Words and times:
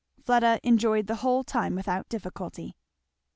Fleda 0.25 0.59
enjoyed 0.63 1.05
the 1.05 1.17
whole 1.17 1.43
time 1.43 1.75
without 1.75 2.09
difficulty. 2.09 2.75